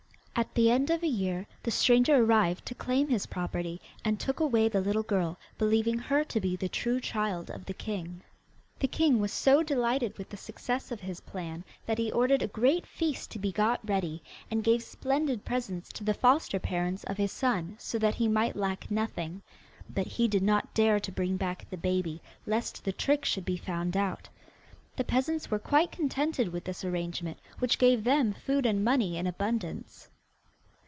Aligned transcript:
At 0.33 0.55
the 0.55 0.71
end 0.71 0.89
of 0.89 1.03
a 1.03 1.07
year, 1.07 1.45
the 1.61 1.69
stranger 1.69 2.15
arrived 2.15 2.65
to 2.65 2.73
claim 2.73 3.09
his 3.09 3.27
property, 3.27 3.79
and 4.03 4.17
took 4.19 4.39
away 4.39 4.69
the 4.69 4.81
little 4.81 5.03
girl, 5.03 5.37
believing 5.59 5.99
her 5.99 6.23
to 6.23 6.41
be 6.41 6.55
the 6.55 6.69
true 6.69 6.99
child 6.99 7.51
of 7.51 7.65
the 7.65 7.75
king. 7.75 8.21
The 8.79 8.87
king 8.87 9.19
was 9.19 9.31
so 9.31 9.61
delighted 9.61 10.17
with 10.17 10.29
the 10.29 10.37
success 10.37 10.89
of 10.91 11.01
his 11.01 11.19
plan 11.21 11.63
that 11.85 11.99
he 11.99 12.11
ordered 12.11 12.41
a 12.41 12.47
great 12.47 12.87
feast 12.87 13.29
to 13.31 13.39
be 13.39 13.51
got 13.51 13.87
ready, 13.87 14.23
and 14.49 14.63
gave 14.63 14.81
splendid 14.81 15.45
presents 15.45 15.89
to 15.93 16.03
the 16.03 16.13
foster 16.13 16.57
parents 16.59 17.03
of 17.03 17.17
his 17.17 17.33
son, 17.33 17.75
so 17.77 17.99
that 17.99 18.15
he 18.15 18.27
might 18.27 18.55
lack 18.55 18.89
nothing. 18.89 19.43
But 19.93 20.07
he 20.07 20.27
did 20.27 20.41
not 20.43 20.73
dare 20.73 20.99
to 21.01 21.11
bring 21.11 21.37
back 21.37 21.69
the 21.69 21.77
baby, 21.77 22.19
lest 22.47 22.83
the 22.83 22.93
trick 22.93 23.25
should 23.25 23.45
be 23.45 23.57
found 23.57 23.95
out. 23.95 24.27
The 24.95 25.03
peasants 25.03 25.51
were 25.51 25.59
quite 25.59 25.91
contented 25.91 26.47
with 26.47 26.63
this 26.63 26.83
arrangement, 26.83 27.37
which 27.59 27.77
gave 27.77 28.03
them 28.05 28.33
food 28.33 28.65
and 28.65 28.83
money 28.83 29.17
in 29.17 29.27
abundance. 29.27 30.07